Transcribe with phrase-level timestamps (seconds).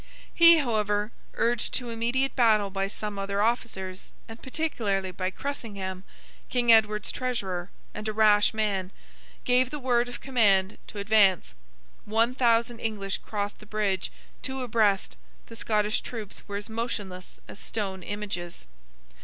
[0.33, 6.03] He, however, urged to immediate battle by some other officers, and particularly by Cressingham,
[6.49, 8.91] King Edward's treasurer, and a rash man,
[9.43, 11.53] gave the word of command to advance.
[12.05, 14.11] One thousand English crossed the bridge,
[14.41, 18.65] two abreast; the Scottish troops were as motionless as stone images.